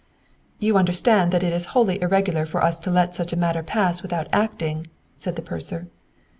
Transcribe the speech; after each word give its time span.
"You 0.57 0.77
understand 0.79 1.31
that 1.31 1.43
it 1.43 1.53
is 1.53 1.65
wholly 1.77 2.01
irregular 2.01 2.47
for 2.47 2.63
us 2.63 2.79
to 2.79 2.89
let 2.89 3.15
such 3.15 3.33
a 3.33 3.37
matter 3.37 3.61
pass 3.61 4.01
without 4.01 4.27
acting" 4.33 4.87
said 5.15 5.35
the 5.35 5.43
purser. 5.43 5.89